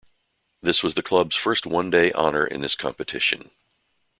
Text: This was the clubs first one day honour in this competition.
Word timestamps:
This 0.63 0.81
was 0.81 0.95
the 0.95 1.03
clubs 1.03 1.35
first 1.35 1.67
one 1.67 1.91
day 1.91 2.11
honour 2.13 2.43
in 2.43 2.61
this 2.61 2.73
competition. 2.75 3.51